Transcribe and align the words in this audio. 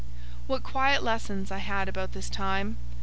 What 0.47 0.63
quiet 0.63 1.03
lessons 1.03 1.51
I 1.51 1.59
had 1.59 1.87
about 1.87 2.13
this 2.13 2.27
time! 2.27 2.77